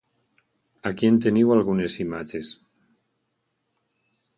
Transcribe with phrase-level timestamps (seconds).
[0.91, 2.51] Aquí en teniu algunes imatges.